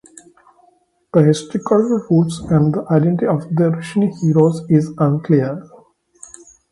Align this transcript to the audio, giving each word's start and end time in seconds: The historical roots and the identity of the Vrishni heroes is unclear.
The 1.13 1.21
historical 1.21 1.77
roots 2.09 2.39
and 2.39 2.73
the 2.73 2.87
identity 2.89 3.27
of 3.27 3.41
the 3.49 3.69
Vrishni 3.69 4.11
heroes 4.19 4.63
is 4.67 4.91
unclear. 4.97 5.61